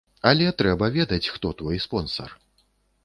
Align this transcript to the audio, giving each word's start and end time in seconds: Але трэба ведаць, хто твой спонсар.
Але 0.29 0.47
трэба 0.61 0.89
ведаць, 0.95 1.31
хто 1.35 1.53
твой 1.63 1.77
спонсар. 1.85 2.29